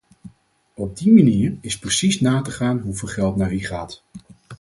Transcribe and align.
Op 0.73 0.97
die 0.97 1.13
manier 1.13 1.57
is 1.61 1.79
precies 1.79 2.21
na 2.21 2.41
te 2.41 2.51
gaan 2.51 2.79
hoeveel 2.79 3.07
geld 3.07 3.35
naar 3.35 3.49
wie 3.49 3.65
gaat. 3.65 4.03